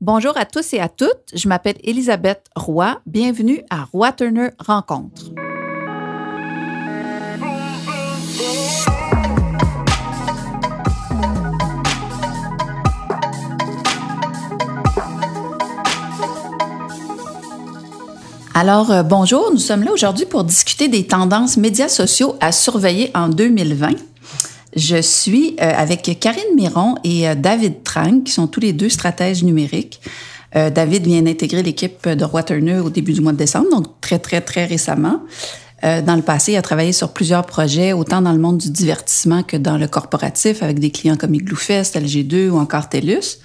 [0.00, 1.10] Bonjour à tous et à toutes.
[1.34, 3.00] Je m'appelle Elisabeth Roy.
[3.04, 5.24] Bienvenue à Roy Turner Rencontre.
[18.54, 23.10] Alors, euh, bonjour, nous sommes là aujourd'hui pour discuter des tendances médias sociaux à surveiller
[23.14, 23.90] en 2020.
[24.78, 28.88] Je suis euh, avec Karine Miron et euh, David Trang, qui sont tous les deux
[28.88, 30.00] stratèges numériques.
[30.54, 34.00] Euh, David vient d'intégrer l'équipe de Roi Turner au début du mois de décembre, donc
[34.00, 35.20] très, très, très récemment.
[35.84, 38.70] Euh, dans le passé, il a travaillé sur plusieurs projets, autant dans le monde du
[38.70, 43.38] divertissement que dans le corporatif, avec des clients comme Igloofest, LG2 ou encore TELUS.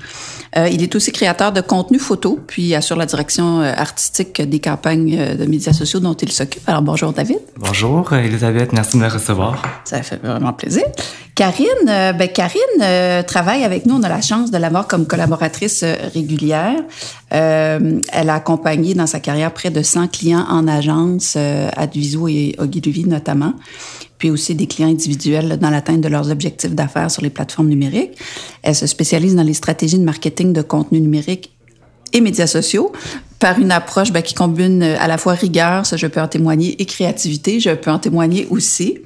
[0.58, 4.60] Euh, il est aussi créateur de contenu photo, puis assure la direction euh, artistique des
[4.60, 6.68] campagnes de médias sociaux dont il s'occupe.
[6.68, 7.40] Alors bonjour David.
[7.58, 9.62] Bonjour Elisabeth, merci de me recevoir.
[9.84, 10.84] Ça fait vraiment plaisir.
[11.36, 13.96] Karine, euh, ben Karine travaille avec nous.
[13.96, 16.76] On a la chance de l'avoir comme collaboratrice régulière.
[17.32, 21.70] Elle a accompagné dans sa carrière près de 100 clients en agence, euh,
[22.24, 23.54] Adviso et Ogilvy notamment,
[24.18, 28.18] puis aussi des clients individuels dans l'atteinte de leurs objectifs d'affaires sur les plateformes numériques.
[28.62, 31.52] Elle se spécialise dans les stratégies de marketing de contenu numérique
[32.14, 32.92] et médias sociaux
[33.44, 36.82] par une approche ben, qui combine à la fois rigueur, ça je peux en témoigner,
[36.82, 39.00] et créativité, je peux en témoigner aussi.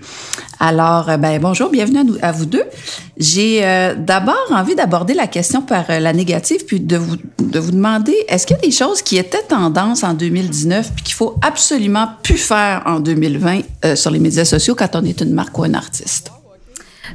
[0.59, 2.63] Alors, euh, ben, bonjour, bienvenue à, nous, à vous deux.
[3.17, 7.59] J'ai euh, d'abord envie d'aborder la question par euh, la négative, puis de vous, de
[7.59, 11.15] vous demander, est-ce qu'il y a des choses qui étaient tendance en 2019, puis qu'il
[11.15, 15.33] faut absolument plus faire en 2020 euh, sur les médias sociaux quand on est une
[15.33, 16.31] marque ou un artiste?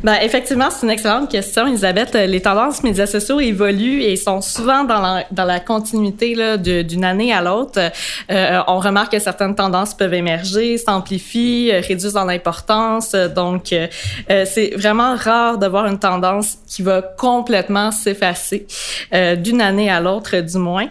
[0.02, 2.14] Ben, effectivement, c'est une excellente question, Elisabeth.
[2.14, 7.32] Les tendances médias sociaux évoluent et sont souvent dans la, dans la continuité d'une année
[7.32, 7.78] à l'autre.
[8.30, 13.12] Euh, on remarque que certaines tendances peuvent émerger, s'amplifient, euh, réduisent en importance.
[13.14, 13.86] Donc, euh,
[14.46, 18.66] c'est vraiment rare de voir une tendance qui va complètement s'effacer
[19.12, 20.86] euh, d'une année à l'autre, du moins.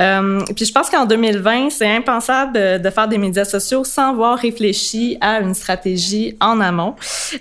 [0.00, 4.38] Euh, puis, je pense qu'en 2020, c'est impensable de faire des médias sociaux sans avoir
[4.38, 6.94] réfléchi à une stratégie en amont.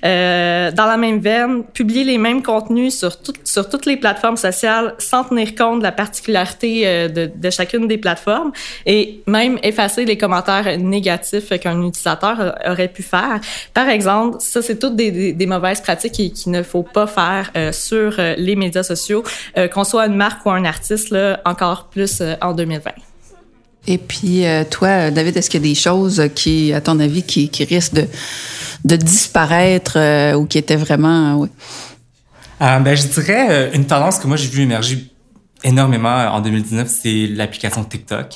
[0.03, 4.96] Euh, dans la même publier les mêmes contenus sur, tout, sur toutes les plateformes sociales
[4.97, 8.52] sans tenir compte de la particularité euh, de, chacune des plateformes
[8.86, 13.40] et même effacer les commentaires négatifs qu'un utilisateur aurait pu faire.
[13.74, 18.16] Par exemple, ça, c'est toutes des, mauvaises pratiques qu'il ne faut pas faire euh, sur
[18.18, 19.24] euh, les médias sociaux,
[19.74, 22.92] qu'on soit une marque ou un artiste, là, encore plus en 2020.
[23.85, 27.23] Et puis, euh, toi, David, est-ce qu'il y a des choses qui, à ton avis,
[27.23, 28.07] qui, qui risquent de,
[28.85, 31.35] de disparaître euh, ou qui étaient vraiment...
[31.35, 31.49] oui?
[32.61, 35.07] Euh, ben, je dirais euh, une tendance que moi j'ai vu émerger
[35.63, 38.35] énormément en 2019, c'est l'application TikTok.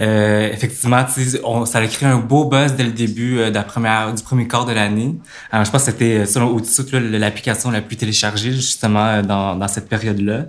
[0.00, 1.04] Euh, effectivement,
[1.44, 4.48] on, ça a créé un beau buzz dès le début de la première, du premier
[4.48, 5.14] quart de l'année.
[5.52, 10.46] je pense que c'était selon au-dessus l'application la plus téléchargée justement dans, dans cette période-là.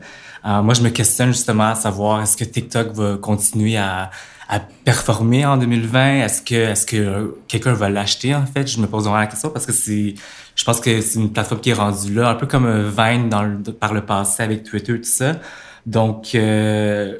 [0.61, 4.11] moi, je me questionne justement à savoir est-ce que TikTok va continuer à,
[4.49, 8.67] à performer en 2020 Est-ce que est-ce que quelqu'un va l'acheter en fait?
[8.67, 10.15] Je me pose vraiment la question parce que c'est
[10.55, 13.43] je pense que c'est une plateforme qui est rendue là un peu comme Vine dans
[13.43, 15.37] le, par le passé avec Twitter tout ça.
[15.85, 17.17] Donc euh,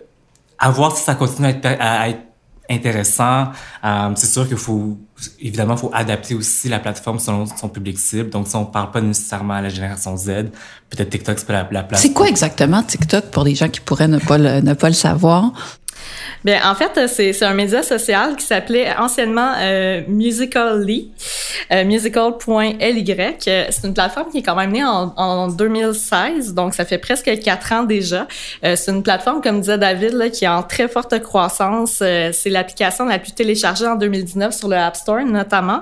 [0.64, 2.22] à voir si ça continue à être, à être
[2.70, 3.50] intéressant.
[3.84, 4.98] Euh, c'est sûr qu'il faut
[5.42, 8.30] évidemment faut adapter aussi la plateforme selon son public cible.
[8.30, 10.28] Donc si on parle pas nécessairement à la génération Z,
[10.90, 12.02] peut-être TikTok c'est pas la, la place.
[12.02, 14.96] C'est quoi exactement TikTok pour les gens qui pourraient ne pas le, ne pas le
[14.96, 15.52] savoir?
[16.44, 21.12] Bien, en fait, c'est un média social qui s'appelait anciennement euh, Musical.ly,
[21.72, 22.78] euh, musical.ly.
[23.40, 27.32] C'est une plateforme qui est quand même née en, en 2016, donc ça fait presque
[27.40, 28.28] quatre ans déjà.
[28.64, 32.00] Euh, c'est une plateforme, comme disait David, qui est en très forte croissance.
[32.02, 35.82] Euh, c'est l'application la plus téléchargée en 2019 sur le App Store, notamment,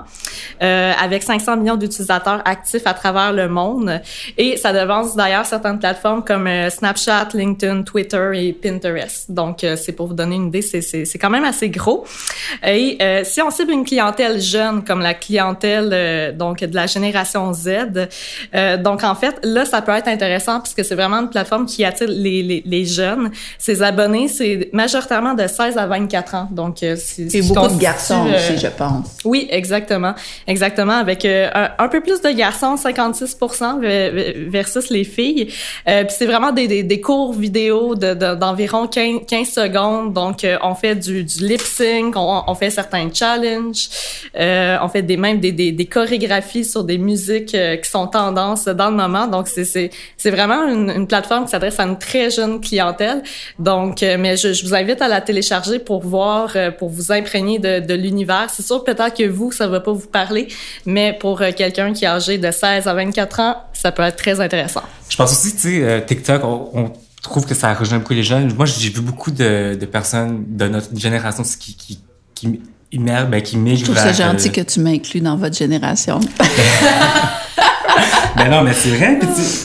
[0.60, 4.00] avec 500 millions d'utilisateurs actifs à travers le monde.
[4.38, 9.30] Et ça devance d'ailleurs certaines plateformes comme Snapchat, LinkedIn, Twitter et Pinterest.
[9.30, 12.04] Donc, c'est pour vous donner une idée, c'est quand même assez gros.
[12.66, 16.86] Et euh, si on cible une clientèle jeune, comme la clientèle euh, donc de la
[16.86, 17.68] génération Z,
[18.54, 21.84] euh, donc en fait, là, ça peut être intéressant puisque c'est vraiment une plateforme qui
[21.84, 23.30] attire les, les, les jeunes.
[23.58, 26.48] Ses abonnés, c'est majoritairement de 16 à 24 ans.
[26.50, 29.16] Donc, c'est beaucoup de garçons aussi, je pense.
[29.24, 30.14] Oui, exactement.
[30.46, 30.94] Exactement.
[30.94, 35.46] Avec un, un, peu plus de garçons, 56% versus les filles.
[35.86, 39.91] Puis c'est vraiment des, des, des, cours vidéo d'environ de, 15, 15 secondes.
[40.12, 43.88] Donc, euh, on fait du, lip sync, on, fait certains challenges,
[44.38, 48.66] euh, on fait des même des, des, chorégraphies sur des musiques euh, qui sont tendances
[48.66, 49.26] dans le moment.
[49.26, 49.90] Donc, c'est
[50.30, 53.22] vraiment une, plateforme qui s'adresse à une très jeune clientèle.
[53.58, 58.48] Donc, mais je, vous invite à la télécharger pour voir, pour vous imprégner de, l'univers.
[58.50, 60.48] C'est sûr peut-être que vous, ça va pas vous parler,
[60.86, 64.40] mais pour quelqu'un qui est âgé de 16 à 24 ans, ça peut être très
[64.40, 64.82] intéressant.
[65.08, 66.92] Je pense aussi, tu sais, TikTok, on
[67.22, 68.52] trouve que ça rejoint beaucoup les jeunes.
[68.54, 72.00] Moi, j'ai vu beaucoup de, de personnes de notre génération qui, qui,
[72.34, 72.60] qui,
[72.98, 76.20] ben, qui migrent Je trouve ça gentil que tu m'inclus dans votre génération.
[78.36, 79.18] ben non, mais c'est vrai.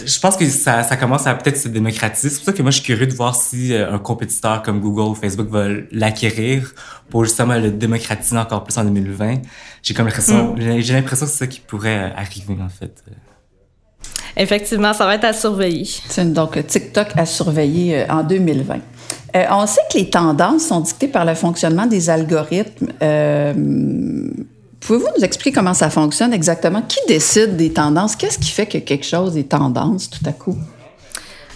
[0.05, 2.29] je pense que ça, ça commence à peut-être se démocratiser.
[2.29, 4.79] C'est pour ça que moi, je suis curieux de voir si euh, un compétiteur comme
[4.79, 6.73] Google ou Facebook va l'acquérir
[7.09, 9.41] pour justement le démocratiser encore plus en 2020.
[9.83, 10.79] J'ai comme l'impression, mm.
[10.79, 13.03] j'ai l'impression que c'est ça qui pourrait arriver, en fait.
[14.37, 15.87] Effectivement, ça va être à surveiller.
[16.25, 18.75] Donc TikTok à surveiller euh, en 2020.
[19.35, 22.87] Euh, on sait que les tendances sont dictées par le fonctionnement des algorithmes.
[23.01, 23.53] Euh,
[24.79, 26.81] Pouvez-vous nous expliquer comment ça fonctionne exactement?
[26.81, 28.15] Qui décide des tendances?
[28.15, 30.55] Qu'est-ce qui fait que quelque chose est tendance tout à coup?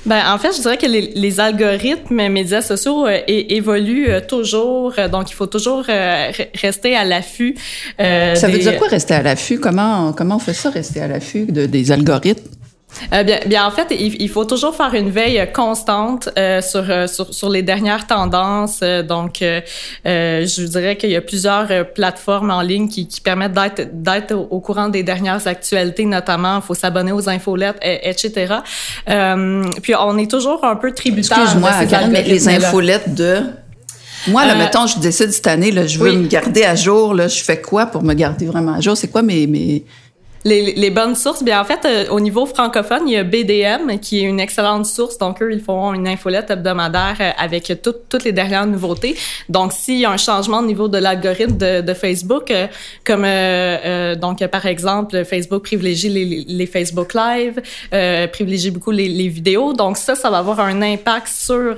[0.06, 4.94] Ben, en fait, je dirais que les, les algorithmes médias sociaux euh, évoluent euh, toujours,
[4.98, 5.84] euh, donc il faut toujours
[6.62, 7.56] rester à l'affût.
[8.00, 9.60] ça veut dire quoi rester à l'affût?
[9.60, 12.50] Comment comment on fait ça, rester à l'affût de, des algorithmes?
[13.14, 16.84] Euh, bien, bien, en fait, il, il, faut toujours faire une veille constante euh, sur,
[16.90, 18.80] euh, sur, sur les dernières tendances.
[18.84, 19.62] Euh, donc, euh,
[20.04, 24.60] je dirais qu'il y a plusieurs plateformes en ligne qui, qui permettent d'être d'être au,
[24.60, 26.58] courant des dernières actualités, notamment.
[26.58, 28.56] Il faut s'abonner aux infolettes, et, etc.
[29.82, 31.40] puis, on est toujours un peu tributaire.
[31.42, 31.72] Excuse-moi,
[32.10, 33.42] mais les infolettes de
[34.28, 37.16] moi, là, mettons, je décide cette année, là, je veux me garder à jour.
[37.16, 38.96] Là, je fais quoi pour me garder vraiment à jour?
[38.96, 39.84] C'est quoi mes, mes,
[40.44, 44.00] les, les, bonnes sources, bien en fait, euh, au niveau francophone, il y a BDM
[44.00, 45.18] qui est une excellente source.
[45.18, 49.16] Donc eux, ils font une infolette hebdomadaire euh, avec toutes les dernières nouveautés.
[49.50, 52.68] Donc s'il y a un changement au niveau de l'algorithme de, de, Facebook, euh,
[53.06, 53.26] comme
[54.20, 57.62] donc par exemple Facebook privilégie les, les Facebook Live,
[58.32, 59.74] privilégie beaucoup les, les, vidéos.
[59.74, 61.76] Donc ça, ça va avoir un impact sur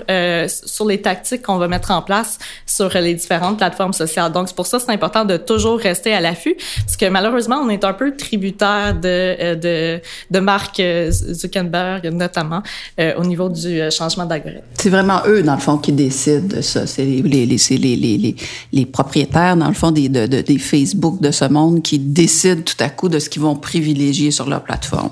[0.48, 4.31] sur les tactiques qu'on va mettre en place sur les différentes plateformes sociales.
[4.31, 6.56] Donc c'est pour ça c'est important de toujours rester à l'affût,
[6.86, 10.01] parce que malheureusement on est un peu tributaire de, euh, de,
[10.31, 12.61] de Mark euh, Zuckerberg, notamment,
[13.00, 14.63] euh, au niveau du changement d'algorithme.
[14.77, 16.88] C'est vraiment eux, dans le fond, qui décident de ça.
[16.88, 18.35] C'est les, les, les, les,
[18.71, 22.81] les, propriétaires, dans le fond, des, de, des Facebook de ce monde qui décident tout
[22.81, 25.11] à coup de ce qu'ils vont privilégier sur leur plateforme.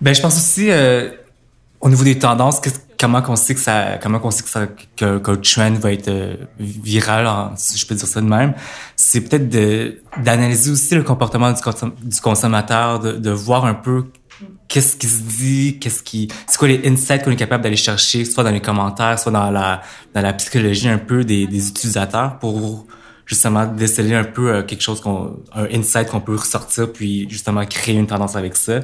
[0.00, 0.70] Ben, je pense aussi,
[1.80, 2.60] au niveau des tendances,
[3.00, 4.66] comment on sait que ça, comment on sait que ça,
[4.96, 8.52] que, que trend va être euh, viral, si je peux dire ça de même,
[8.94, 9.48] c'est peut-être
[10.22, 11.60] d'analyser aussi le comportement du,
[12.02, 14.04] du consommateur, de, de voir un peu
[14.68, 18.24] qu'est-ce qui se dit, qu'est-ce qui, c'est quoi les insights qu'on est capable d'aller chercher,
[18.26, 19.80] soit dans les commentaires, soit dans la,
[20.14, 22.86] dans la psychologie un peu des, des utilisateurs pour
[23.24, 27.64] justement déceler un peu euh, quelque chose qu'on, un insight qu'on peut ressortir puis justement
[27.64, 28.80] créer une tendance avec ça.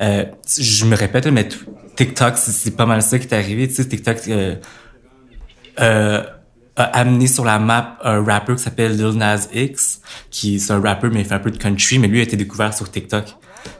[0.00, 0.24] Euh,
[0.58, 1.48] je me répète, mais
[1.96, 3.68] TikTok, c'est pas mal ça qui est arrivé.
[3.68, 4.56] Tu sais, TikTok euh,
[5.80, 6.22] euh,
[6.76, 10.00] a amené sur la map un rapper qui s'appelle Lil Nas X,
[10.30, 12.36] qui est un rapper mais il fait un peu de country, mais lui a été
[12.36, 13.24] découvert sur TikTok.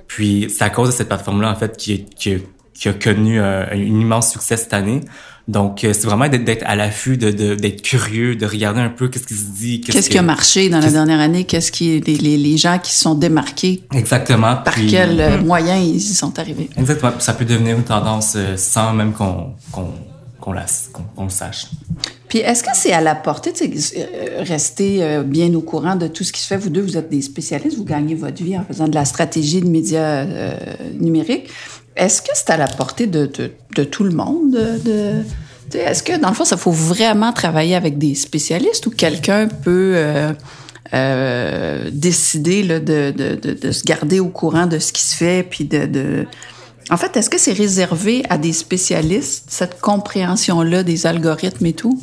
[0.07, 2.37] Puis c'est à cause de cette plateforme-là en fait qui, qui,
[2.75, 5.01] qui a connu un, un immense succès cette année.
[5.49, 9.27] Donc, euh, c'est vraiment d'être à l'affût, de, d'être curieux, de regarder un peu qu'est-ce
[9.27, 9.81] qui se dit.
[9.81, 11.45] Qu'est-ce, qui a marché dans la dernière année?
[11.45, 13.83] Qu'est-ce qui les, les, les, gens qui se sont démarqués?
[13.93, 14.57] Exactement.
[14.57, 15.45] Par quels euh, mm.
[15.45, 16.71] moyens ils y sont arrivés?
[16.79, 17.13] Exactement.
[17.19, 19.89] Ça peut devenir une tendance euh, sans même qu'on, qu'on,
[20.41, 20.65] qu'on, la,
[21.17, 21.67] qu'on, le sache.
[22.29, 26.33] Puis est-ce que c'est à la portée de rester bien au courant de tout ce
[26.33, 26.57] qui se fait?
[26.57, 29.61] Vous deux, vous êtes des spécialistes, vous gagnez votre vie en faisant de la stratégie
[29.61, 30.25] de médias
[30.99, 31.51] numériques.
[31.97, 34.53] Est-ce que c'est à la portée de, tout le monde?
[34.53, 35.23] De,
[35.75, 39.93] est-ce que, dans le fond, ça faut vraiment travailler avec des spécialistes ou quelqu'un peut
[39.97, 40.33] euh,
[40.95, 46.27] euh, décider de, de, se garder au courant de ce qui se fait, puis de...
[46.91, 51.99] En fait, est-ce que c'est réservé à des spécialistes, cette compréhension-là des algorithmes et tout?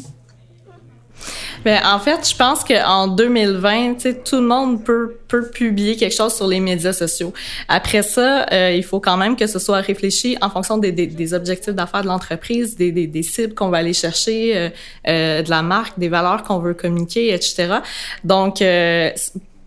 [1.66, 6.34] Ben, en fait, je pense qu'en 2020, tout le monde peut, peut publier quelque chose
[6.34, 7.34] sur les médias sociaux.
[7.68, 11.08] Après ça, euh, il faut quand même que ce soit réfléchi en fonction des, des,
[11.08, 14.70] des objectifs d'affaires de l'entreprise, des, des, des, cibles qu'on va aller chercher, euh,
[15.08, 17.80] euh, de la marque, des valeurs qu'on veut communiquer, etc.
[18.24, 19.12] Donc, euh,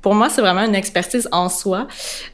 [0.02, 1.86] pour moi, c'est vraiment une expertise en soi.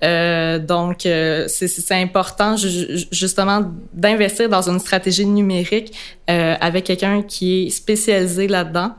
[0.03, 5.95] Euh, donc, euh, c'est important justement d'investir dans une stratégie numérique
[6.31, 8.95] euh, avec quelqu'un qui est spécialisé là-dedans.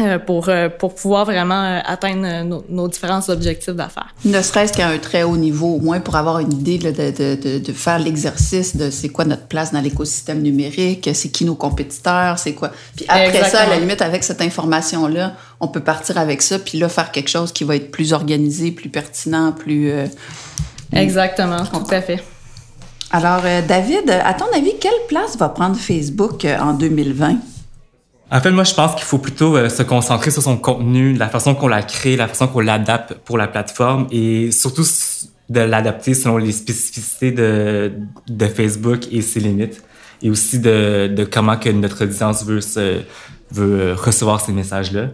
[0.00, 4.14] Euh, pour, euh, pour pouvoir vraiment euh, atteindre nos, nos différents objectifs d'affaires.
[4.24, 7.10] Ne serait-ce qu'à un très haut niveau, au moins pour avoir une idée de, de,
[7.10, 11.56] de, de, faire l'exercice de c'est quoi notre place dans l'écosystème numérique, c'est qui nos
[11.56, 12.70] compétiteurs, c'est quoi.
[12.94, 16.78] Puis après ça, à la limite, avec cette information-là, on peut partir avec ça, puis
[16.78, 19.90] là, faire quelque chose qui va être plus organisé, plus pertinent, plus...
[20.92, 22.22] Exactement, tout à fait.
[23.10, 27.38] Alors, David, à ton avis, quelle place va prendre Facebook en 2020?
[28.30, 31.28] En fait, moi, je pense qu'il faut plutôt euh, se concentrer sur son contenu, la
[31.28, 34.84] façon qu'on la crée, la façon qu'on l'adapte pour la plateforme et surtout
[35.48, 37.92] de l'adapter selon les spécificités de,
[38.28, 39.82] de Facebook et ses limites.
[40.20, 43.00] et aussi de, de comment que notre audience veut se,
[43.50, 45.08] veut euh, recevoir ces messages-là.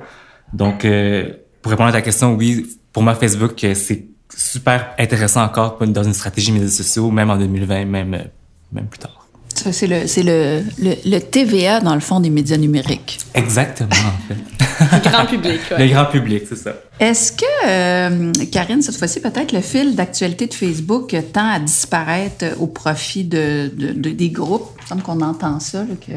[0.53, 4.07] Donc, euh, pour répondre à ta question, oui, pour moi, Facebook, euh, c'est
[4.37, 8.29] super intéressant encore dans une stratégie médias sociaux, même en 2020, même,
[8.73, 9.24] même plus tard.
[9.55, 13.19] Ça, c'est le, c'est le, le, le, TVA, dans le fond, des médias numériques.
[13.35, 14.97] Exactement, en fait.
[15.05, 15.87] le grand public, ouais.
[15.87, 16.75] Le grand public, c'est ça.
[16.99, 22.45] Est-ce que, euh, Karine, cette fois-ci, peut-être le fil d'actualité de Facebook tend à disparaître
[22.59, 24.71] au profit de, de, de des groupes?
[24.79, 26.13] Il me semble qu'on entend ça, là, que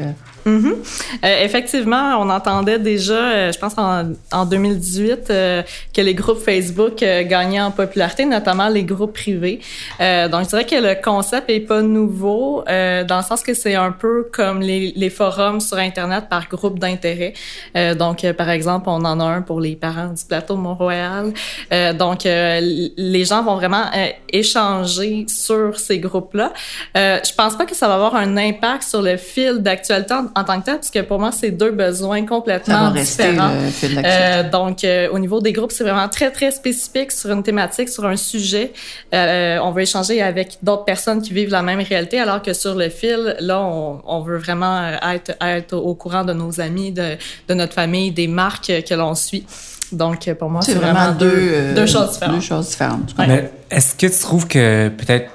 [0.48, 0.74] -hmm.
[1.24, 5.62] euh, effectivement, on entendait déjà, euh, je pense en, en 2018, euh,
[5.94, 9.60] que les groupes Facebook euh, gagnaient en popularité, notamment les groupes privés.
[10.00, 13.74] Euh, donc, je dirais que le concept est pas nouveau, dans le sens que c'est
[13.74, 17.32] un peu comme les, les, forums sur Internet par groupe d'intérêt.
[17.98, 21.32] donc, par exemple, on en a un pour les parents du plateau Mont-Royal.
[21.98, 23.84] donc, les gens vont vraiment
[24.32, 26.52] échanger sur ces groupes-là.
[26.94, 30.60] je pense pas que ça va avoir un impact sur le fil d'actualité en tant
[30.60, 33.50] que tel, parce que pour moi, c'est deux besoins complètement différents.
[33.84, 37.88] Euh, donc, euh, au niveau des groupes, c'est vraiment très, très spécifique sur une thématique,
[37.88, 38.72] sur un sujet.
[39.14, 42.74] Euh, on veut échanger avec d'autres personnes qui vivent la même réalité, alors que sur
[42.74, 47.16] le fil, là, on, on veut vraiment être, être au courant de nos amis, de,
[47.48, 49.44] de notre famille, des marques que l'on suit.
[49.92, 52.34] Donc, pour moi, c'est vraiment, vraiment, deux, deux, deux, choses différentes.
[52.34, 53.14] Deux choses différentes.
[53.18, 55.30] Mais est-ce que tu trouves que peut-être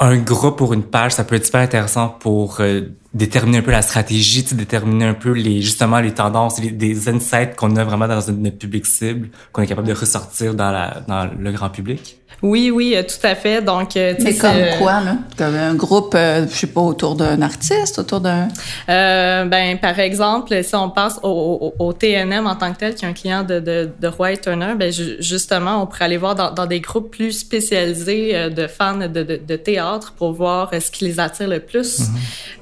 [0.00, 2.82] un groupe pour une page, ça peut être super intéressant pour euh,
[3.16, 7.56] déterminer un peu la stratégie, déterminer un peu les justement les tendances, les, des insights
[7.56, 11.30] qu'on a vraiment dans notre public cible, qu'on est capable de ressortir dans, la, dans
[11.38, 12.20] le grand public?
[12.42, 13.62] Oui, oui, euh, tout à fait.
[13.62, 15.16] Donc, euh, mais comme quoi là?
[15.38, 18.48] Comme un groupe, euh, je sais pas, autour d'un artiste, autour d'un.
[18.88, 22.94] Euh, ben, par exemple, si on passe au, au, au, TNM en tant que tel,
[22.94, 26.34] qui est un client de, de, de Roy Turner, ben justement, on pourrait aller voir
[26.34, 30.90] dans, dans des groupes plus spécialisés de fans de, de, de théâtre pour voir ce
[30.90, 32.02] qui les attire le plus,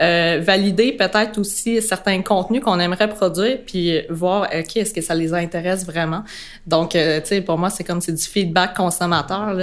[0.01, 0.39] mm-hmm.
[0.41, 5.35] valider peut-être aussi certains contenus qu'on aimerait produire, puis voir, ok, est-ce que ça les
[5.35, 6.23] intéresse vraiment.
[6.67, 9.54] Donc, tu sais, pour moi, c'est comme c'est du feedback consommateur.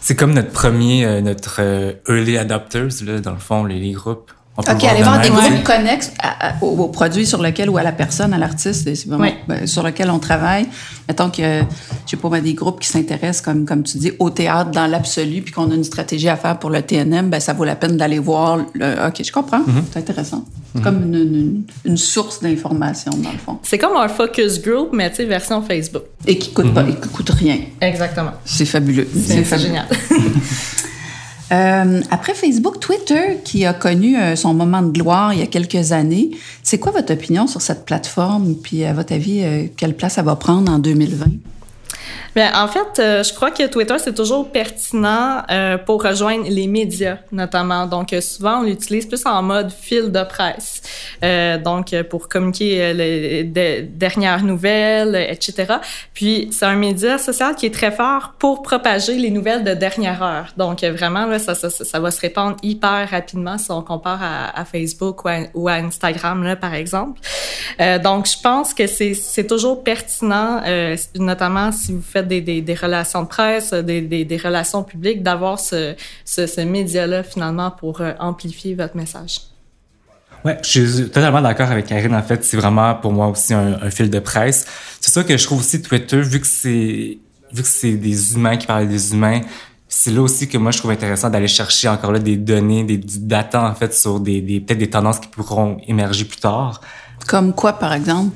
[0.00, 3.92] C'est comme notre premier, euh, notre euh, early adopters, là, dans le fond, les, les
[3.92, 4.32] groupes.
[4.56, 6.12] OK, aller voir des groupes connexes
[6.60, 9.82] aux, aux, produits sur lesquels ou à la personne, à l'artiste, c'est vraiment ben, sur
[9.82, 10.66] lequel on travaille.
[11.08, 11.60] Mettons que,
[12.04, 14.86] je sais pas, ben, des groupes qui s'intéressent, comme, comme tu dis, au théâtre dans
[14.86, 17.76] l'absolu, puis qu'on a une stratégie à faire pour le TNM, ben, ça vaut la
[17.76, 18.58] peine d'aller voir.
[18.74, 19.06] Le...
[19.06, 19.60] OK, je comprends.
[19.60, 19.82] Mm -hmm.
[19.92, 20.44] C'est intéressant.
[20.44, 20.84] C'est mm -hmm.
[20.84, 23.58] comme une, une, une source d'information, dans le fond.
[23.62, 26.04] C'est comme un focus group, mais tu sais, version Facebook.
[26.26, 26.74] Et qui coûte, mm -hmm.
[26.74, 27.58] pas, et qui coûte rien.
[27.80, 28.34] Exactement.
[28.44, 29.08] C'est fabuleux.
[29.26, 29.86] C'est génial.
[31.52, 35.46] Euh, après Facebook, Twitter, qui a connu euh, son moment de gloire il y a
[35.46, 36.30] quelques années,
[36.62, 38.54] c'est quoi votre opinion sur cette plateforme?
[38.54, 41.26] Puis, à votre avis, euh, quelle place elle va prendre en 2020?
[42.34, 46.68] Bien, en fait, euh, je crois que Twitter, c'est toujours pertinent euh, pour rejoindre les
[46.68, 47.86] médias, notamment.
[47.86, 50.80] Donc, euh, souvent, on l'utilise plus en mode fil de presse.
[51.24, 55.74] Euh, donc, pour communiquer les de, dernières nouvelles, etc.
[56.14, 60.22] Puis, c'est un média social qui est très fort pour propager les nouvelles de dernière
[60.22, 60.52] heure.
[60.56, 64.56] Donc, vraiment, là, ça, ça, ça va se répandre hyper rapidement si on compare à,
[64.56, 67.20] à Facebook ou à, ou à, Instagram, là, par exemple.
[68.04, 70.62] donc, je pense que c'est toujours pertinent,
[71.16, 75.22] notamment si vous faites des, des, des, relations de presse, des, des, des relations publiques,
[75.22, 79.40] d'avoir ce, ce, ce média-là finalement pour euh, amplifier votre message.
[80.44, 82.14] Ouais, je suis totalement d'accord avec Karine.
[82.14, 84.66] En fait, c'est vraiment pour moi aussi un, un fil de presse.
[85.00, 87.18] C'est ça que je trouve aussi Twitter, vu que c'est
[87.52, 89.40] vu que c'est des humains qui parlent des humains,
[89.88, 92.96] c'est là aussi que moi je trouve intéressant d'aller chercher encore là des données, des
[92.96, 96.80] data en fait sur des, des peut-être des tendances qui pourront émerger plus tard.
[97.26, 98.34] Comme quoi, par exemple?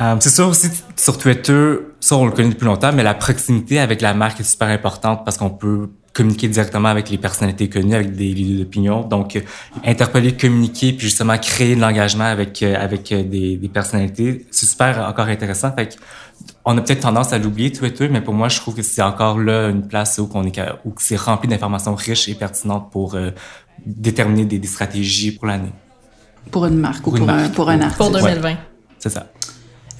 [0.00, 3.78] Euh, c'est sûr aussi sur Twitter, ça on le connaît depuis longtemps, mais la proximité
[3.78, 7.94] avec la marque est super importante parce qu'on peut communiquer directement avec les personnalités connues,
[7.94, 9.02] avec des leaders d'opinion.
[9.02, 9.40] Donc, euh,
[9.84, 15.06] interpeller, communiquer, puis justement créer de l'engagement avec euh, avec des, des personnalités, c'est super
[15.06, 15.72] encore intéressant.
[15.72, 15.96] Fait
[16.64, 19.38] on a peut-être tendance à l'oublier Twitter, mais pour moi, je trouve que c'est encore
[19.38, 23.30] là une place où qu'on est où c'est rempli d'informations riches et pertinentes pour euh,
[23.84, 25.72] déterminer des, des, stratégies pour l'année.
[26.50, 27.98] Pour une marque pour ou pour, marque, un, pour un artiste.
[27.98, 28.42] Pour 2020.
[28.42, 28.56] Ouais,
[28.98, 29.26] c'est ça.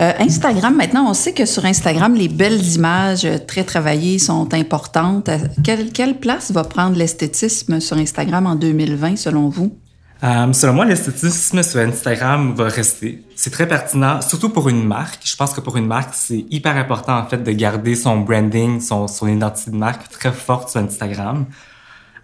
[0.03, 5.31] Euh, Instagram, maintenant, on sait que sur Instagram, les belles images très travaillées sont importantes.
[5.63, 9.79] Quelle, quelle place va prendre l'esthétisme sur Instagram en 2020, selon vous?
[10.25, 13.23] Euh, selon moi, l'esthétisme sur Instagram va rester.
[13.37, 15.21] C'est très pertinent, surtout pour une marque.
[15.25, 18.81] Je pense que pour une marque, c'est hyper important en fait de garder son branding,
[18.81, 21.47] son, son identité de marque très forte sur Instagram.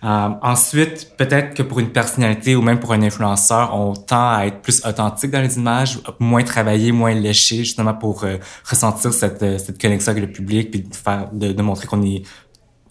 [0.05, 4.45] Euh, ensuite, peut-être que pour une personnalité ou même pour un influenceur, on tend à
[4.47, 9.43] être plus authentique dans les images, moins travaillé, moins léché, justement pour euh, ressentir cette,
[9.43, 12.23] euh, cette connexion avec le public, puis de faire, de, de montrer qu'on est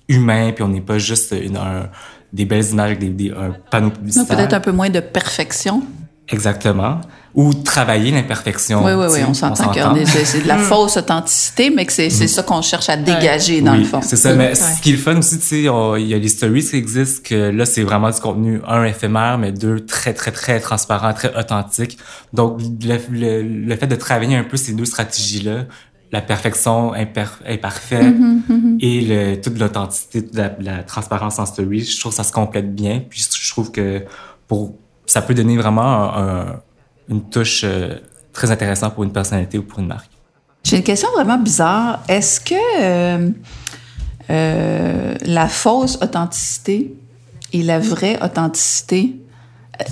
[0.09, 1.89] humain, puis on n'est pas juste une, un,
[2.33, 4.35] des belles images avec des, des un panneau publicitaire.
[4.35, 5.83] Peut-être un peu moins de perfection.
[6.29, 6.99] Exactement.
[7.37, 8.83] Ou travailler l'imperfection.
[8.83, 9.19] Oui, oui, oui.
[9.29, 9.79] On s'entend que
[10.25, 12.27] c'est de la fausse authenticité, mais que c'est mm.
[12.27, 14.01] ça qu'on cherche à dégager dans le fond.
[14.01, 14.33] C'est ça.
[14.33, 16.77] Mais ce qui est le fun aussi, tu sais, il y a les stories qui
[16.77, 21.13] existent, que là, c'est vraiment du contenu, un, éphémère, mais deux, très, très, très transparent,
[21.13, 21.99] très authentique.
[22.33, 25.65] Donc, le, le, fait de travailler un peu ces deux stratégies-là,
[26.11, 28.77] la perfection imparfaite mm-hmm, mm-hmm.
[28.79, 32.73] et le, toute l'authenticité, la, la, transparence en story, je trouve que ça se complète
[32.73, 33.03] bien.
[33.07, 34.03] Puis je trouve que
[34.47, 34.73] pour
[35.05, 36.11] ça peut donner vraiment
[37.09, 37.95] une touche euh,
[38.33, 40.09] très intéressante pour une personnalité ou pour une marque.
[40.63, 42.03] J'ai une question vraiment bizarre.
[42.07, 43.29] Est-ce que euh,
[44.29, 46.93] euh, la fausse authenticité
[47.53, 49.15] et la vraie authenticité,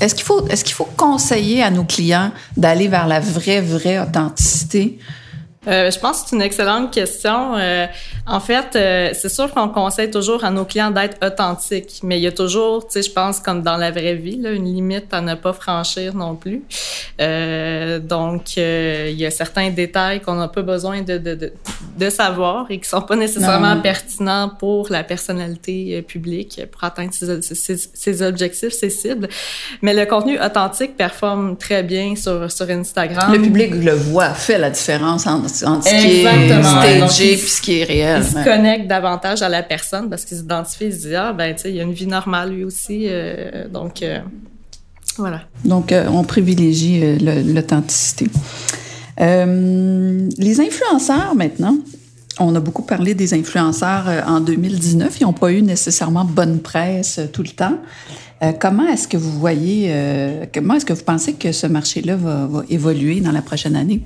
[0.01, 3.99] est-ce qu'il faut, est-ce qu'il faut conseiller à nos clients d'aller vers la vraie, vraie
[3.99, 4.99] authenticité?
[5.67, 7.55] Euh, je pense que c'est une excellente question.
[7.57, 7.87] Euh,
[8.27, 12.23] en fait, euh, c'est sûr qu'on conseille toujours à nos clients d'être authentiques, mais il
[12.23, 15.13] y a toujours, tu sais, je pense comme dans la vraie vie, là, une limite
[15.13, 16.63] à ne pas franchir non plus.
[17.99, 21.53] donc, il y a certains détails qu'on n'a pas besoin de, de, de,
[21.97, 27.41] de, savoir et qui sont pas nécessairement pertinents pour la personnalité publique pour atteindre ses,
[27.41, 29.27] ses, ses, objectifs, ses cibles.
[29.81, 33.31] Mais le contenu authentique performe très bien sur, sur Instagram.
[33.31, 37.61] Le public le voit, fait la différence entre entre ce qui est stagé et ce
[37.61, 38.23] qui est réel.
[38.23, 41.55] Il se connecte davantage à la personne parce qu'il s'identifie, il se dit, ah, ben,
[41.55, 43.05] tu sais, il y a une vie normale lui aussi.
[43.07, 44.19] Euh, donc, euh,
[45.17, 45.41] voilà.
[45.63, 48.27] Donc, euh, on privilégie l'authenticité.
[49.17, 51.77] les influenceurs, maintenant,
[52.39, 55.21] on a beaucoup parlé des influenceurs en 2019.
[55.21, 57.77] Ils n'ont pas eu nécessairement bonne presse tout le temps.
[58.59, 59.89] comment est-ce que vous voyez,
[60.53, 64.01] comment est-ce que vous pensez que ce marché-là va, va évoluer dans la prochaine année?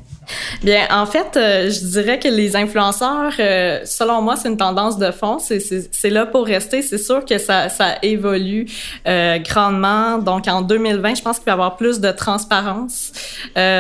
[0.63, 4.97] Bien, en fait, euh, je dirais que les influenceurs, euh, selon moi, c'est une tendance
[4.97, 5.37] de fond.
[5.39, 6.81] C'est là pour rester.
[6.81, 8.65] C'est sûr que ça, ça évolue
[9.07, 10.17] euh, grandement.
[10.17, 13.11] Donc, en 2020, je pense qu'il va y avoir plus de transparence.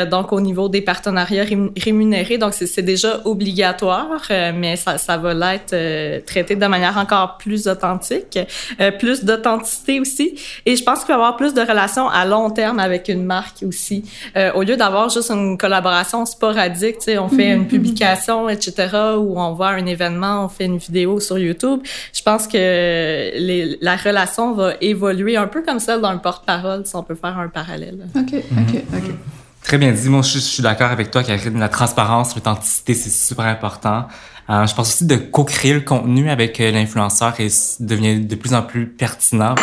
[0.09, 1.45] donc, au niveau des partenariats
[1.77, 4.21] rémunérés, donc c'est déjà obligatoire,
[4.53, 5.75] mais ça, ça va l'être
[6.25, 8.39] traité de manière encore plus authentique,
[8.99, 10.35] plus d'authenticité aussi.
[10.65, 13.25] Et je pense qu'il va y avoir plus de relations à long terme avec une
[13.25, 14.03] marque aussi,
[14.55, 17.67] au lieu d'avoir juste une collaboration sporadique, tu sais, on fait une mhm.
[17.67, 21.81] publication, etc., ou on voit un événement, on fait une vidéo sur YouTube.
[22.13, 26.95] Je pense que les, la relation va évoluer un peu comme celle d'un porte-parole, si
[26.95, 28.07] on peut faire un parallèle.
[28.15, 29.11] OK, OK, OK.
[29.63, 30.07] Très bien dit.
[30.07, 31.59] Moi, je, suis d'accord avec toi, Karine.
[31.59, 34.07] La transparence, l'authenticité, c'est super important.
[34.49, 37.49] Euh, je pense aussi de co-créer le contenu avec euh, l'influenceur et
[37.81, 39.55] devient de plus en plus pertinent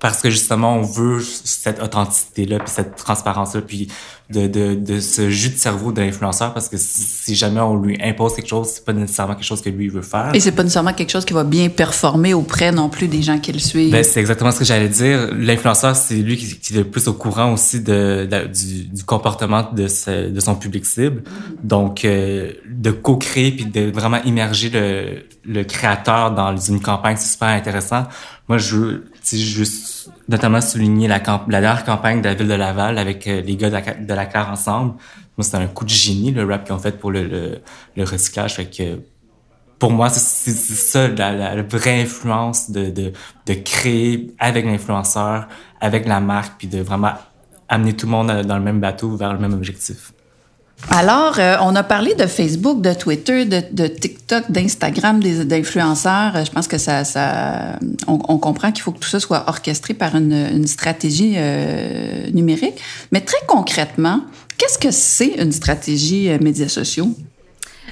[0.00, 3.88] parce que justement on veut cette authenticité là puis cette transparence là puis
[4.30, 7.98] de, de, de ce jus de cerveau de l'influenceur parce que si, jamais on lui
[8.02, 10.30] impose quelque chose c'est pas nécessairement quelque chose que lui veut faire.
[10.34, 13.38] Et c'est pas nécessairement quelque chose qui va bien performer auprès non plus des gens
[13.38, 13.90] qui le suivent.
[13.90, 15.30] Ben, c'est exactement ce que j'allais dire.
[15.34, 19.68] L'influenceur c'est lui qui, qui, est le plus au courant aussi de, du, du, comportement
[19.72, 21.22] de, de son public cible.
[21.62, 27.32] Donc euh, de co-créer puis de vraiment immerger le, le créateur dans une campagne c'est
[27.32, 28.04] super intéressant.
[28.48, 29.04] Moi je veux
[29.36, 33.56] juste notamment souligner la, la dernière campagne de la ville de Laval avec euh, les
[33.56, 34.94] gars de la, de la Claire ensemble.
[35.36, 37.60] Moi, c'était un coup de génie, le rap qu'ils ont fait pour le, le,
[37.96, 38.54] le recyclage.
[38.54, 39.00] Fait que,
[39.78, 43.12] pour moi, c'est ça la, la, vraie influence de, de,
[43.46, 45.46] de créer avec l'influenceur,
[45.80, 47.12] avec la marque, puis de vraiment
[47.68, 50.12] amener tout le monde dans le même bateau vers le même objectif.
[50.90, 56.44] Alors, euh, on a parlé de Facebook, de Twitter, de, TikTok, d'Instagram, d'influenceurs.
[56.44, 60.14] Je pense que ça, ça on, comprend qu'il faut que tout ça soit orchestré par
[60.14, 62.80] une, stratégie euh, numérique.
[63.12, 64.22] Mais très concrètement,
[64.56, 67.14] qu'est-ce que c'est une stratégie euh, médias sociaux?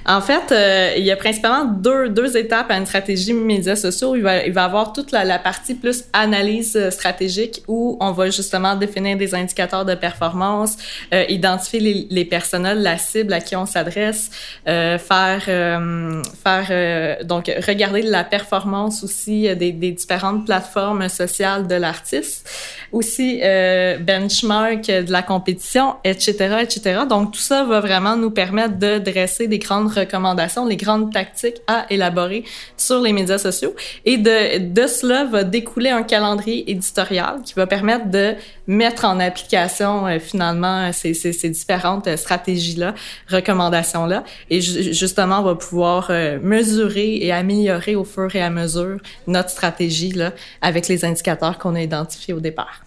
[0.09, 4.15] En fait, euh, il y a principalement deux, deux étapes à une stratégie médias sociaux.
[4.15, 8.13] Il va, il va avoir toute la, la partie plus analyse euh, stratégique où on
[8.13, 10.77] va justement définir des indicateurs de performance,
[11.13, 14.31] euh, identifier les, les personnels, la cible à qui on s'adresse,
[14.69, 21.75] euh, faire, euh, faire donc regarder la performance aussi des, des différentes plateformes sociales de
[21.75, 22.49] l'artiste,
[22.93, 27.01] aussi benchmark de la compétition, etc., etc.
[27.09, 31.61] Donc tout ça va vraiment nous permettre de dresser des grandes recommandations, les grandes tactiques
[31.67, 32.45] à élaborer
[32.77, 33.75] sur les médias sociaux.
[34.05, 38.35] Et de, de cela va découler un calendrier éditorial qui va permettre de
[38.67, 42.95] mettre en application euh, finalement ces, ces, ces différentes stratégies-là,
[43.29, 44.25] recommandations-là.
[44.51, 49.51] Et justement, on va pouvoir euh, mesurer et améliorer au fur et à mesure notre
[49.51, 50.33] stratégie là,
[50.63, 52.86] avec les indicateurs qu'on a identifiés au départ.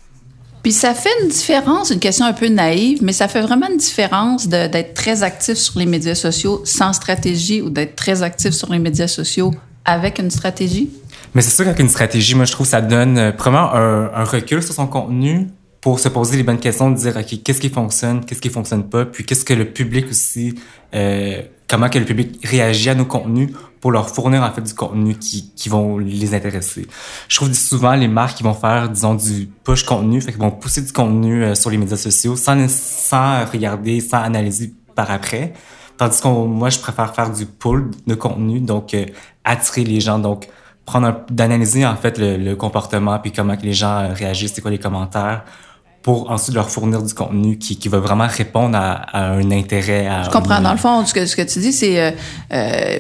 [0.64, 3.78] Puis ça fait une différence, une question un peu naïve, mais ça fait vraiment une
[3.78, 8.72] différence d'être très actif sur les médias sociaux sans stratégie ou d'être très actif sur
[8.72, 9.52] les médias sociaux
[9.86, 10.90] avec une stratégie?
[11.34, 14.12] Mais c'est sûr qu'avec une stratégie, moi, je trouve que ça donne euh, premièrement un,
[14.14, 15.48] un, recul sur son contenu
[15.82, 18.84] pour se poser les bonnes questions, de dire, OK, qu'est-ce qui fonctionne, qu'est-ce qui fonctionne
[18.84, 20.56] pas, puis qu'est-ce que le public aussi,
[20.94, 24.74] euh, comment que le public réagit à nos contenus pour leur fournir, en fait, du
[24.74, 26.88] contenu qui, qui vont les intéresser.
[27.30, 30.52] Je trouve souvent les marques qui vont faire, disons, du push contenu, fait qu'ils vont
[30.52, 35.54] pousser du contenu euh, sur les médias sociaux sans, sans regarder, sans analyser par après.
[35.98, 39.06] Tandis que moi, je préfère faire du pull de contenu, donc euh,
[39.46, 40.50] attirer les gens, donc
[40.86, 44.62] prendre d'analyser en fait le, le, comportement puis comment que les gens euh, réagissent, c'est
[44.62, 45.44] quoi les commentaires
[46.02, 50.08] pour ensuite leur fournir du contenu qui, qui va vraiment répondre à, à un intérêt.
[50.08, 50.62] À Je comprends.
[50.62, 52.12] Dans le fond, ce que, ce que tu dis, c'est euh,
[52.54, 53.00] euh,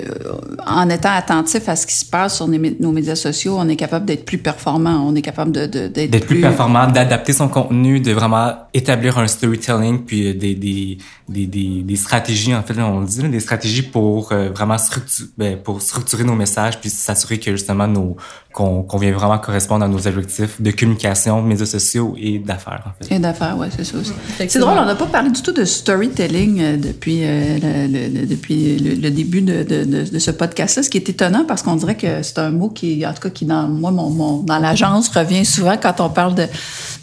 [0.68, 4.06] en étant attentif à ce qui se passe sur nos médias sociaux, on est capable
[4.06, 5.06] d'être plus performant.
[5.08, 6.36] On est capable de, de d'être plus...
[6.36, 6.42] plus...
[6.42, 10.98] performant, d'adapter son contenu, de vraiment établir un storytelling, puis des, des,
[11.30, 15.30] des, des, des stratégies, en fait, on le dit, des stratégies pour euh, vraiment structurer,
[15.38, 18.18] ben, pour structurer nos messages, puis s'assurer que justement nos
[18.60, 22.84] qu'on qu vient vraiment correspondre à nos objectifs de communication, médias sociaux et d'affaires.
[22.88, 23.16] En fait.
[23.16, 24.12] Et d'affaires, ouais, c'est ça aussi.
[24.38, 28.26] C'est drôle, on n'a pas parlé du tout de storytelling euh, depuis, euh, le, le,
[28.26, 31.96] depuis le, début de, de, de, ce podcast-là, ce qui est étonnant parce qu'on dirait
[31.96, 35.08] que c'est un mot qui, en tout cas, qui dans moi, mon, mon dans l'agence
[35.10, 36.48] revient souvent quand on parle de,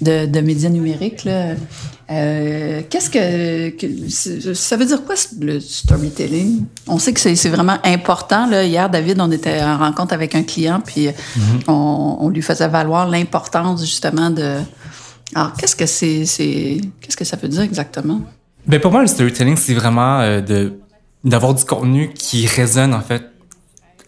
[0.02, 1.24] de, de médias numériques.
[1.24, 1.54] Là.
[2.08, 6.64] Euh, qu'est-ce que, que, ça veut dire quoi le storytelling?
[6.86, 8.46] On sait que c'est vraiment important.
[8.46, 8.62] Là.
[8.64, 11.64] Hier, David, on était en rencontre avec un client, puis mm-hmm.
[11.66, 14.58] on, on, lui faisait valoir l'importance justement de.
[15.34, 18.20] Alors, qu'est-ce que c'est, qu'est-ce que ça veut dire exactement?
[18.68, 20.78] Ben pour moi, le storytelling, c'est vraiment euh, de
[21.24, 23.24] d'avoir du contenu qui résonne en fait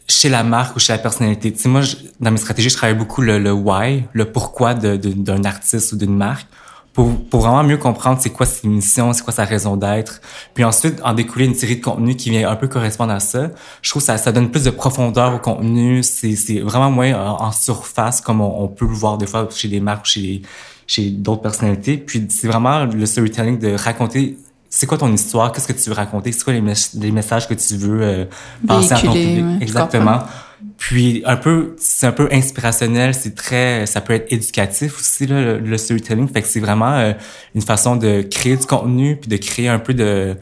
[0.07, 1.53] chez la marque ou chez la personnalité.
[1.53, 4.75] Tu sais, moi, je, dans mes stratégies, je travaille beaucoup le, le why, le pourquoi
[4.75, 6.47] d'un de, d'un artiste ou d'une marque
[6.99, 10.21] pour, pour vraiment mieux comprendre c'est quoi ses missions, c'est quoi sa raison d'être.
[10.53, 13.51] Puis ensuite, en découler une série de contenus qui vient un peu correspondre à ça.
[13.83, 16.03] Je trouve que ça, ça donne plus de profondeur au contenu.
[16.03, 19.69] C'est, c'est vraiment moins en, surface comme on, on, peut le voir des fois chez
[19.69, 20.43] des marques ou chez,
[20.89, 21.99] chez d'autres personnalités.
[21.99, 24.37] Puis c'est vraiment le storytelling de raconter
[24.69, 26.63] c'est quoi ton histoire, qu'est-ce que tu veux raconter, c'est quoi les,
[26.95, 28.25] les, messages que tu veux euh,
[28.67, 29.45] passer à ton public.
[29.45, 30.25] Ouais, Exactement.
[30.77, 35.41] Puis un peu, c'est un peu inspirationnel, c'est très, ça peut être éducatif aussi là,
[35.41, 36.29] le, le storytelling.
[36.29, 37.13] Fait que c'est vraiment euh,
[37.55, 40.37] une façon de créer du contenu puis de créer un peu de,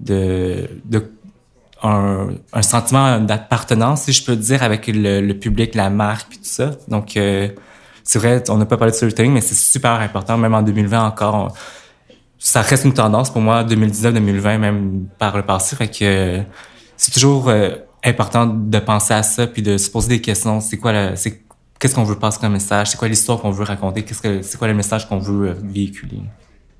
[0.00, 1.10] de, de
[1.82, 6.38] un, un sentiment d'appartenance, si je peux dire, avec le, le, public, la marque puis
[6.38, 6.72] tout ça.
[6.88, 7.48] Donc euh,
[8.02, 11.06] c'est vrai, on n'a pas parlé de storytelling, mais c'est super important, même en 2020
[11.06, 11.56] encore.
[12.38, 15.76] Ça reste une tendance pour moi, 2019-2020, même par le passé.
[15.76, 16.42] Fait que
[16.96, 17.70] c'est toujours euh,
[18.04, 20.60] important de penser à ça puis de se poser des questions.
[20.60, 21.42] C'est quoi la, c'est
[21.78, 22.90] qu'est-ce qu'on veut passer comme message?
[22.90, 24.02] C'est quoi l'histoire qu'on veut raconter?
[24.02, 26.20] Qu'est-ce que, c'est quoi le message qu'on veut euh, véhiculer?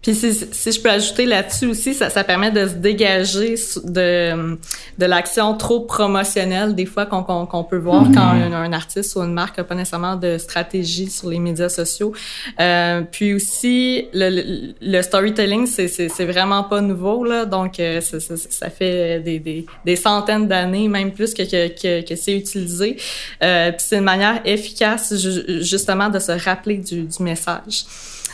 [0.03, 4.57] Puis si, si, je peux ajouter là-dessus aussi, ça, ça permet de se dégager de,
[4.99, 8.15] de l'action trop promotionnelle des fois qu'on qu'on peut voir mm-hmm.
[8.15, 11.69] quand un, un, artiste ou une marque n'a pas nécessairement de stratégie sur les médias
[11.69, 12.15] sociaux.
[12.61, 17.25] Euh, puis aussi, le, le storytelling, c'est vraiment pas nouveau.
[17.25, 21.43] Là, donc, euh, ça, ça, ça, fait des, des, des centaines d'années, même plus que,
[21.43, 22.97] que, que, que c'est utilisé.
[23.43, 25.15] Euh, puis c'est une manière efficace
[25.61, 27.85] justement de se rappeler du, du message.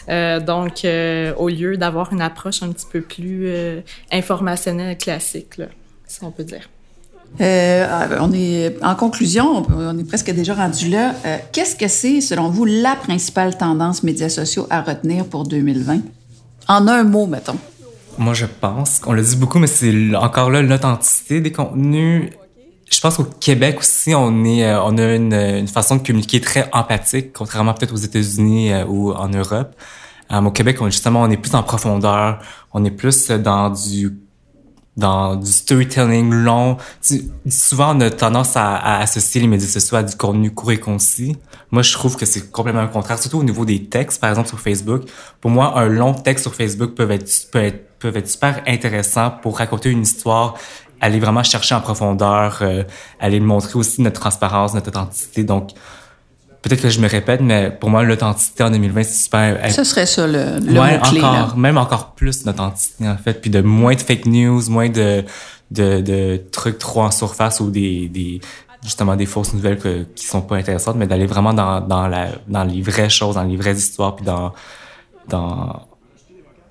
[0.09, 3.81] Euh, donc, euh, au lieu d'avoir une approche un petit peu plus euh,
[4.13, 5.67] informationnelle classique, là,
[6.07, 6.69] si on peut dire.
[7.41, 11.15] Euh, on est en conclusion, on est presque déjà rendu là.
[11.27, 16.01] Euh, Qu'est-ce que c'est, selon vous, la principale tendance médias sociaux à retenir pour 2020
[16.69, 17.59] En un mot, mettons.
[18.17, 22.31] Moi, je pense qu'on le dit beaucoup, mais c'est encore là l'authenticité des contenus.
[22.91, 26.69] Je pense qu'au Québec aussi, on est, on a une, une, façon de communiquer très
[26.73, 29.75] empathique, contrairement peut-être aux États-Unis ou en Europe.
[30.31, 32.41] Um, au Québec, on, justement, on est plus en profondeur,
[32.73, 34.19] on est plus dans du
[34.97, 36.79] dans du storytelling long.
[37.51, 40.81] souvent, on a tendance à, à, associer les médias sociaux à du contenu court et
[40.81, 41.37] concis.
[41.71, 44.49] Moi, je trouve que c'est complètement le contraire, surtout au niveau des textes, par exemple
[44.49, 45.03] sur Facebook.
[45.43, 49.31] Pour moi, un long texte sur Facebook peut être, peut être, peut être super intéressant
[49.31, 50.55] pour raconter une histoire,
[51.01, 52.83] aller vraiment chercher en profondeur, euh,
[53.21, 55.45] aller montrer aussi notre transparence, notre authenticité.
[55.45, 55.71] Donc,
[56.63, 59.71] peut-être que je me répète, mais pour moi, l'authenticité en 2020, c'est super.
[59.71, 61.23] Ce serait ça le, le ouais, mot-clé.
[61.23, 63.41] Encore, même encore plus d'authenticité, en fait.
[63.41, 65.25] Puis de moins de fake news, moins de,
[65.71, 68.41] de, de trucs trop en surface ou des, des
[68.83, 72.29] justement des fausses nouvelles que, qui sont pas intéressantes, mais d'aller vraiment dans, dans, la,
[72.47, 74.53] dans les vraies choses, dans les vraies histoires, puis dans,
[75.29, 75.87] dans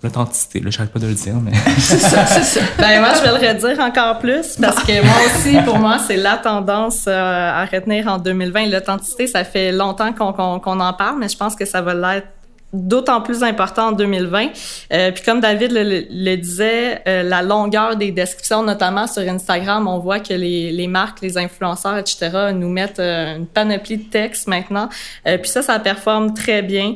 [0.03, 0.59] l'authenticité.
[0.59, 1.51] Là, j'arrête pas de le dire, mais.
[1.77, 2.61] c'est ça.
[2.77, 6.17] Ben, moi, je vais le redire encore plus parce que moi aussi, pour moi, c'est
[6.17, 8.67] la tendance euh, à retenir en 2020.
[8.67, 11.93] L'authenticité, ça fait longtemps qu'on qu qu'on en parle, mais je pense que ça va
[11.93, 12.27] l'être
[12.75, 14.47] d'autant plus important en 2020.
[14.93, 19.99] Euh, puis comme David le, disait, euh, la longueur des descriptions, notamment sur Instagram, on
[19.99, 24.47] voit que les, les marques, les influenceurs, etc., nous mettent euh, une panoplie de textes
[24.47, 24.89] maintenant.
[25.27, 26.95] Euh, puis ça, ça performe très bien.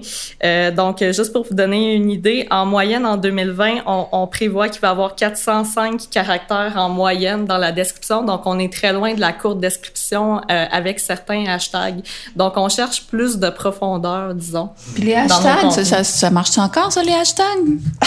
[0.76, 4.82] donc, juste pour vous donner une idée, en moyenne, en 2020, on, on prévoit qu'il
[4.82, 8.24] va y avoir 405 caractères en moyenne dans la description.
[8.24, 12.02] Donc, on est très loin de la courte description avec certains hashtags.
[12.36, 14.70] Donc, on cherche plus de profondeur, disons.
[14.96, 17.46] Puis les hashtags, ça, ça, marche encore, ça, les hashtags?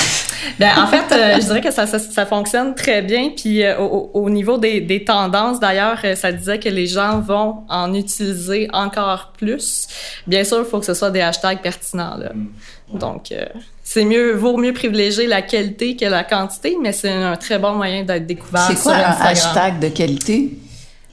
[0.59, 3.31] ben, en fait, euh, je dirais que ça, ça, ça, fonctionne très bien.
[3.37, 7.21] Puis euh, au, au, niveau des, des tendances, d'ailleurs, euh, ça disait que les gens
[7.21, 9.87] vont en utiliser encore plus.
[10.27, 12.17] Bien sûr, il faut que ce soit des hashtags pertinents.
[12.17, 12.33] Là.
[12.93, 13.33] Donc,
[13.83, 17.73] c'est mieux, vaut mieux privilégier la qualité que la quantité, mais c'est un très bon
[17.73, 18.67] moyen d'être découvert.
[18.69, 20.59] C'est quoi un hashtag de qualité?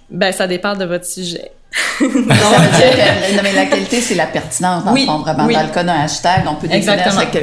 [0.10, 1.52] Ben, ça dépend de votre sujet.
[2.02, 5.48] Non, non, mais la qualité, c'est la pertinence, dans oui, fond, vraiment.
[5.48, 6.98] Dans le cas d'un hashtag, on peut définir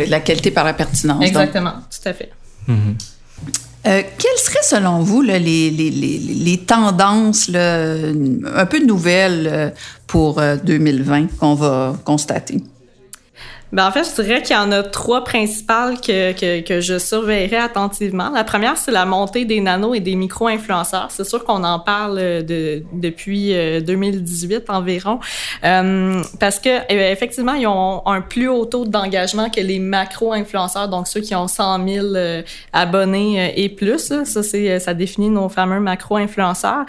[0.09, 1.25] la, qualité par la pertinence.
[1.25, 2.31] Exactement, tout à fait.
[2.67, 2.95] Mm -hmm.
[3.87, 7.87] euh, quelles seraient, selon vous, là, les, les, les, les, tendances là,
[8.63, 9.71] un peu nouvelles euh,
[10.07, 12.59] pour 2020 euh, qu'on va constater?
[13.73, 16.99] Ben, en fait, je dirais qu'il y en a trois principales que, que, que je
[16.99, 18.31] surveillerai attentivement.
[18.31, 21.09] La première, c'est la montée des nanos et des micro-influenceurs.
[21.11, 23.53] C'est sûr qu'on en parle de, depuis
[23.83, 25.19] 2018 euh, environ,
[25.65, 30.89] euh, parce que euh, effectivement, ils ont un plus haut taux d'engagement que les macro-influenceurs,
[30.89, 32.07] donc ceux qui ont 100 000
[32.73, 34.13] abonnés et plus.
[34.25, 36.87] Ça, c'est ça définit nos fameux macro-influenceurs.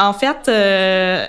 [0.00, 0.50] En fait,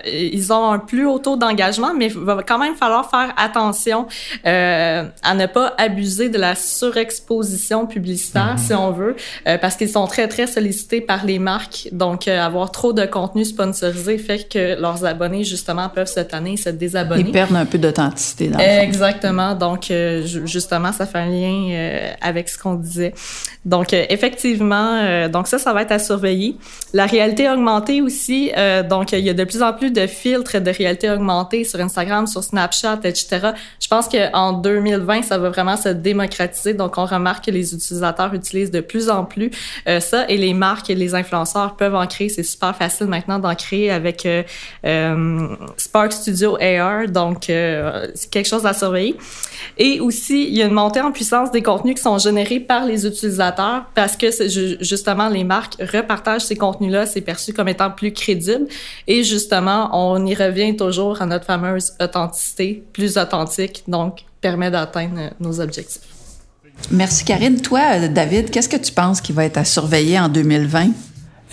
[0.05, 4.07] ils ont un plus haut taux d'engagement, mais il va quand même falloir faire attention
[4.45, 9.15] euh, à ne pas abuser de la surexposition publicitaire, si on veut,
[9.47, 11.89] euh, parce qu'ils sont très, très sollicités par les marques.
[11.91, 16.57] Donc, euh, avoir trop de contenu sponsorisé fait que leurs abonnés, justement, peuvent se tanner,
[16.57, 17.21] se désabonner.
[17.21, 19.55] Ils perdent un peu d'authenticité dans Exactement.
[19.55, 19.91] Donc,
[20.45, 23.13] justement, ça fait un lien avec ce qu'on disait.
[23.65, 26.57] Donc, effectivement, donc ça, ça va être à surveiller.
[26.93, 28.51] La réalité augmentée aussi,
[28.83, 32.27] donc, il y a de plus en plus de filtres de réalité augmentée sur Instagram,
[32.27, 33.51] sur Snapchat, etc.
[33.79, 36.73] Je pense qu'en 2020, ça va vraiment se démocratiser.
[36.73, 39.51] Donc, on remarque que les utilisateurs utilisent de plus en plus
[39.87, 42.29] euh, ça et les marques et les influenceurs peuvent en créer.
[42.29, 44.43] C'est super facile maintenant d'en créer avec euh,
[44.85, 45.47] euh
[45.77, 47.07] Spark Studio AR.
[47.07, 49.15] Donc, euh, c'est quelque chose à surveiller.
[49.77, 52.85] Et aussi, il y a une montée en puissance des contenus qui sont générés par
[52.85, 54.27] les utilisateurs parce que
[54.81, 57.05] justement, les marques repartagent ces contenus-là.
[57.05, 58.40] C'est perçu comme étant plus crédible.
[59.07, 65.31] Et justement, on y revient toujours à notre fameuse authenticité, plus authentique donc permet d'atteindre
[65.39, 66.01] nos objectifs.
[66.89, 67.61] Merci Karine.
[67.61, 70.89] Toi, David, qu'est-ce que tu penses qui va être à surveiller en 2020?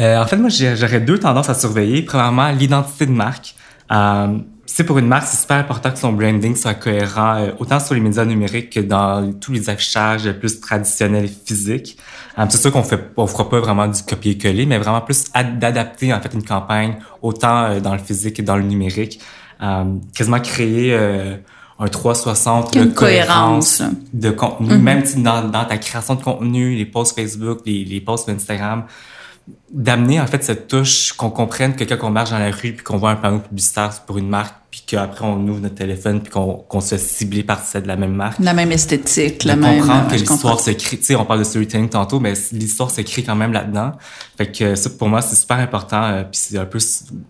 [0.01, 2.03] Euh, en fait, moi, j'aurais deux tendances à surveiller.
[2.03, 3.55] Premièrement, l'identité de marque.
[3.92, 4.38] Euh,
[4.78, 7.94] c'est pour une marque, c'est super important que son branding soit cohérent, euh, autant sur
[7.94, 11.98] les médias numériques que dans tous les affichages plus traditionnels et physiques.
[12.38, 15.24] Euh, c'est sûr qu'on fait, on fera pas vraiment du copier-coller, mais vraiment plus
[15.58, 19.20] d'adapter en fait une campagne autant euh, dans le physique que dans le numérique.
[20.14, 24.78] quasiment créer un 360 de cohérence, de contenu, mm-hmm.
[24.80, 28.84] même dans, dans, ta création de contenu, les posts Facebook, les, les posts Instagram,
[29.72, 32.84] d'amener en fait cette touche qu'on comprenne que quand on marche dans la rue puis
[32.84, 34.54] qu'on voit un panneau publicitaire pour une marque
[34.88, 38.14] qu'après on ouvre notre téléphone puis qu'on qu'on se cible par celle de la même
[38.14, 38.40] marque.
[38.40, 40.98] La même esthétique la même comprendre que l'histoire se crée.
[40.98, 43.92] Tu sais on parle de storytelling tantôt mais l'histoire se crée quand même là-dedans.
[44.37, 46.79] Fait que ça pour moi c'est super important euh, puis c'est un peu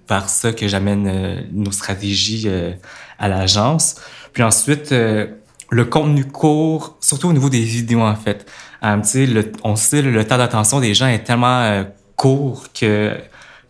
[0.09, 2.73] vers ça que j'amène euh, nos stratégies euh,
[3.19, 3.97] à l'agence.
[4.33, 5.27] Puis ensuite, euh,
[5.71, 8.47] le contenu court, surtout au niveau des vidéos, en fait.
[8.85, 11.85] Euh, tu sais, le, on sait le, temps d'attention des gens est tellement euh,
[12.17, 13.17] court que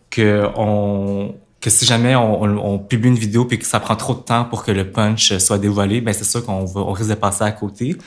[0.09, 4.13] que on que si jamais on, on, publie une vidéo puis que ça prend trop
[4.13, 7.09] de temps pour que le punch soit dévoilé, ben c'est sûr qu'on va on risque
[7.09, 7.97] de passer à côté.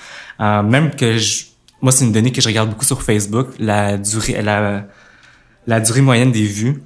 [0.41, 1.45] Euh, même que je,
[1.81, 4.87] moi c'est une donnée que je regarde beaucoup sur Facebook, la durée la
[5.67, 6.83] la durée moyenne des vues.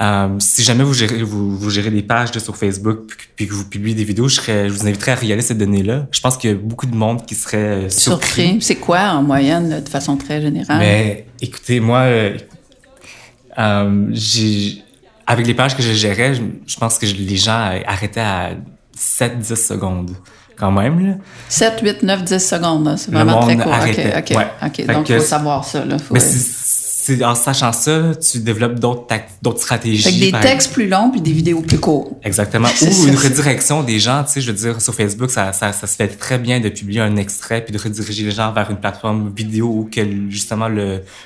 [0.00, 3.68] Euh, si jamais vous gérez, vous, vous gérez des pages sur Facebook puis, que vous
[3.68, 6.06] publiez des vidéos, je, serais, je vous inviterais à regarder cette donnée-là.
[6.10, 8.56] Je pense qu'il y a beaucoup de monde qui serait euh, surpris.
[8.62, 10.78] C'est quoi en moyenne, de façon très générale?
[10.78, 12.38] Mais écoutez, moi, euh
[14.12, 14.82] j'ai
[15.30, 18.50] avec les pages que je gérais, je, pense que les gens arrêtaient à
[18.98, 20.10] 7-10 secondes
[20.56, 21.06] quand même.
[21.06, 21.14] Là.
[21.48, 23.72] 7, 8, 9, 10 secondes, c'est vraiment très court.
[23.72, 24.12] Arrêtait.
[24.18, 25.84] OK, OK, Donc, il faut savoir ça.
[25.84, 25.98] Là.
[25.98, 26.16] Faut,
[27.22, 30.08] en sachant ça, tu développes d'autres stratégies.
[30.08, 32.12] Avec des textes plus longs puis des vidéos plus courtes.
[32.22, 32.68] Exactement.
[32.82, 35.86] Ou une redirection des gens, tu sais, je veux dire, sur Facebook, ça, ça, ça,
[35.86, 38.78] se fait très bien de publier un extrait puis de rediriger les gens vers une
[38.78, 40.68] plateforme vidéo où que, justement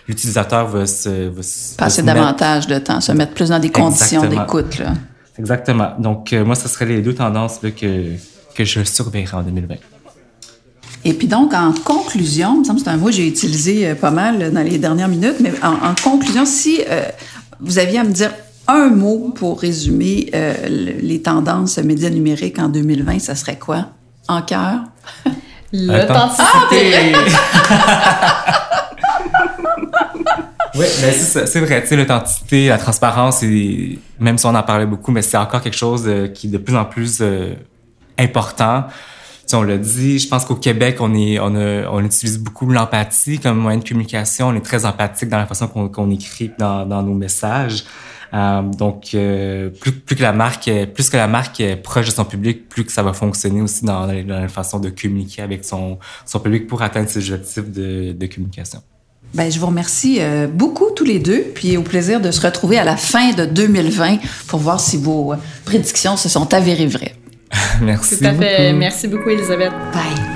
[0.09, 1.43] l'utilisateur va se, va
[1.77, 4.81] passer davantage de temps, se mettre plus dans des conditions d'écoute.
[5.39, 5.93] Exactement.
[5.99, 8.13] Donc euh, moi, ce serait les deux tendances là, que
[8.55, 9.75] que je surveillerai en 2020.
[11.05, 13.89] Et puis donc, en conclusion, il me semble que c'est un mot que j'ai utilisé
[13.89, 17.03] euh, pas mal dans les dernières minutes, mais en, en conclusion, si euh,
[17.61, 18.31] vous aviez à me dire
[18.67, 23.89] un mot pour résumer euh, les tendances médias numériques en 2020, ça serait quoi?
[24.29, 24.81] En cœur?
[25.73, 27.15] L'authenticité.
[30.77, 31.83] oui, ben c'est vrai.
[31.83, 35.61] Tu sais, l'authenticité, la transparence, et même si on en parlait beaucoup, mais c'est encore
[35.61, 37.55] quelque chose euh, qui est de plus en plus euh,
[38.19, 38.85] important.
[39.53, 43.39] On l'a dit, je pense qu'au Québec, on est, on, a, on utilise beaucoup l'empathie
[43.39, 44.49] comme moyen de communication.
[44.49, 47.85] On est très empathique dans la façon qu'on écrit dans, dans nos messages.
[48.33, 52.11] Euh, donc, euh, plus, plus que la marque, plus que la marque est proche de
[52.11, 55.65] son public, plus que ça va fonctionner aussi dans, dans la façon de communiquer avec
[55.65, 58.81] son, son public pour atteindre ses objectifs de, de communication.
[59.35, 62.79] Ben, je vous remercie euh, beaucoup tous les deux, puis au plaisir de se retrouver
[62.79, 67.17] à la fin de 2020 pour voir si vos prédictions se sont avérées vraies.
[67.81, 68.67] Merci Tout à fait.
[68.69, 68.79] beaucoup.
[68.79, 69.73] Merci beaucoup, Elisabeth.
[69.93, 70.34] Bye.